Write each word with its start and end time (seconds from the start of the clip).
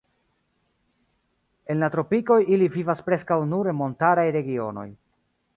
En 1.73 1.85
la 1.85 1.91
tropikoj 1.97 2.39
ili 2.57 2.71
vivas 2.79 3.07
preskaŭ 3.11 3.41
nur 3.53 3.73
en 3.75 3.81
montaraj 3.85 4.29
regionoj. 4.41 4.91